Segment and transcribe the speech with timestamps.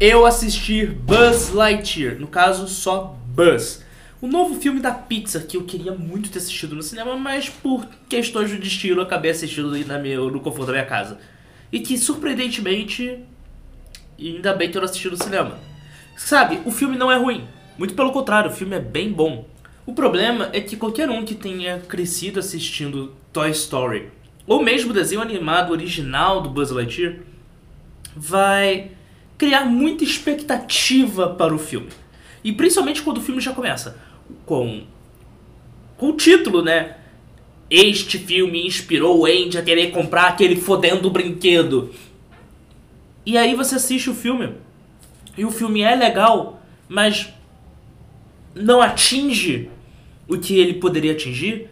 [0.00, 3.84] eu assisti Buzz Lightyear, no caso só Buzz.
[4.20, 7.86] O novo filme da Pixar que eu queria muito ter assistido no cinema, mas por
[8.08, 11.18] questões de estilo eu acabei assistindo na minha, no conforto da minha casa.
[11.72, 13.18] E que surpreendentemente,
[14.18, 15.58] ainda bem que eu não assisti no cinema.
[16.16, 17.46] Sabe, o filme não é ruim.
[17.76, 19.46] Muito pelo contrário, o filme é bem bom.
[19.84, 24.10] O problema é que qualquer um que tenha crescido assistindo Toy Story,
[24.46, 27.16] ou mesmo o desenho animado original do Buzz Lightyear,
[28.16, 28.97] vai
[29.38, 31.88] criar muita expectativa para o filme.
[32.42, 33.96] E principalmente quando o filme já começa
[34.44, 34.82] com,
[35.96, 36.96] com o título, né?
[37.70, 41.94] Este filme inspirou o Andy a querer comprar aquele fodendo brinquedo.
[43.24, 44.54] E aí você assiste o filme,
[45.36, 47.28] e o filme é legal, mas
[48.54, 49.68] não atinge
[50.26, 51.68] o que ele poderia atingir,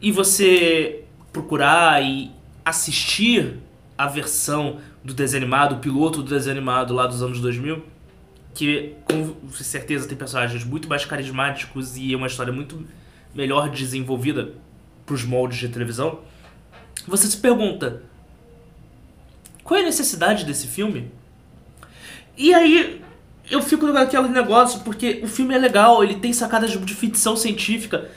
[0.00, 2.30] e você procurar e
[2.64, 3.58] assistir
[3.96, 7.82] a versão do desenho animado, o piloto do desenho animado lá dos anos 2000,
[8.54, 12.86] que com certeza tem personagens muito mais carismáticos e é uma história muito
[13.34, 14.54] melhor desenvolvida
[15.06, 16.20] para os moldes de televisão,
[17.06, 18.02] você se pergunta:
[19.64, 21.10] qual é a necessidade desse filme?
[22.36, 23.02] E aí
[23.50, 28.10] eu fico naquele negócio, porque o filme é legal, ele tem sacadas de ficção científica,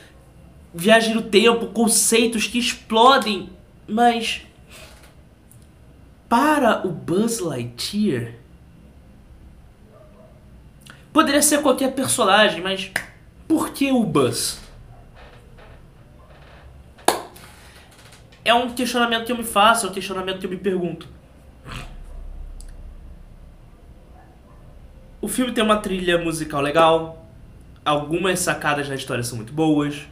[0.74, 3.50] viagem no tempo, conceitos que explodem,
[3.88, 4.46] mas
[6.34, 8.34] para o Buzz Lightyear
[11.14, 12.90] poderia ser qualquer personagem, mas
[13.48, 14.60] por que o Buzz?
[18.44, 21.08] É um questionamento que eu me faço, é um questionamento que eu me pergunto.
[25.22, 27.28] O filme tem uma trilha musical legal,
[27.86, 30.08] algumas sacadas na história são muito boas,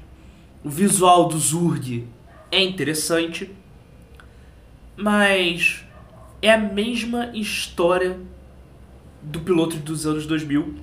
[0.63, 2.07] o visual do Zurg
[2.51, 3.51] é interessante,
[4.95, 5.83] mas
[6.41, 8.19] é a mesma história
[9.21, 10.75] do piloto dos anos 2000,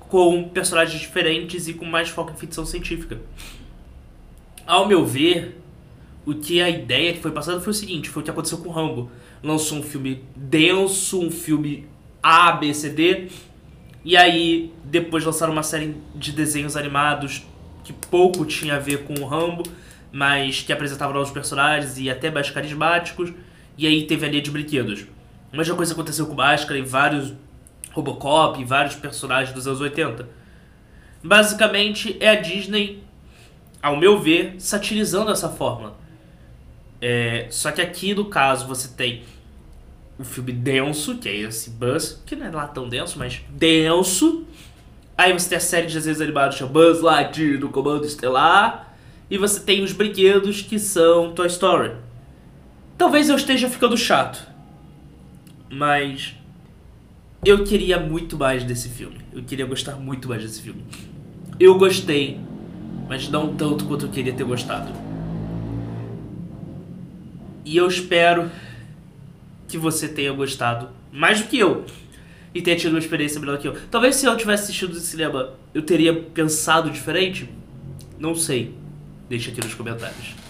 [0.00, 3.20] com personagens diferentes e com mais foco em ficção científica.
[4.66, 5.60] Ao meu ver,
[6.26, 8.70] o que a ideia que foi passada foi o seguinte, foi o que aconteceu com
[8.70, 9.10] Rambo.
[9.42, 11.86] Lançou um filme denso, um filme
[12.22, 13.28] a, B, C, D.
[14.04, 17.46] E aí, depois lançaram uma série de desenhos animados
[17.84, 19.62] que pouco tinha a ver com o Rambo,
[20.10, 23.32] mas que apresentavam novos personagens e até mais carismáticos.
[23.76, 25.06] E aí teve a linha de brinquedos.
[25.52, 27.32] A mesma coisa aconteceu com Máscara e vários
[27.92, 30.28] Robocop e vários personagens dos anos 80.
[31.22, 33.02] Basicamente, é a Disney,
[33.80, 35.96] ao meu ver, satirizando essa fórmula.
[37.00, 39.22] É, só que aqui, no caso, você tem
[40.18, 44.44] o filme denso, que é esse Buzz, que não é lá tão denso, mas denso.
[45.16, 48.94] Aí você tem a série de desenhos animados chama Buzz Lightyear do Comando Estelar.
[49.30, 51.92] E você tem os brinquedos que são Toy Story.
[53.04, 54.48] Talvez eu esteja ficando chato,
[55.68, 56.34] mas
[57.44, 59.18] eu queria muito mais desse filme.
[59.30, 60.82] Eu queria gostar muito mais desse filme.
[61.60, 62.40] Eu gostei,
[63.06, 64.90] mas não tanto quanto eu queria ter gostado.
[67.62, 68.50] E eu espero
[69.68, 71.84] que você tenha gostado mais do que eu
[72.54, 73.76] e tenha tido uma experiência melhor que eu.
[73.90, 77.50] Talvez se eu tivesse assistido no cinema, eu teria pensado diferente.
[78.18, 78.74] Não sei.
[79.28, 80.43] Deixa aqui nos comentários.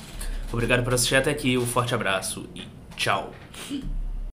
[0.55, 2.63] Obrigado por assistir até aqui, um forte abraço e
[2.97, 3.33] tchau.